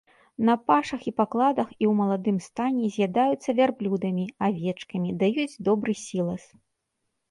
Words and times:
На 0.47 0.53
пашах 0.69 1.03
і 1.11 1.13
пакладах 1.21 1.67
і 1.85 1.89
у 1.91 1.91
маладым 2.01 2.41
стане 2.47 2.91
з'ядаюцца 2.97 3.49
вярблюдамі, 3.63 4.29
авечкамі, 4.51 5.09
даюць 5.25 5.51
добры 5.71 5.93
сілас. 6.11 6.53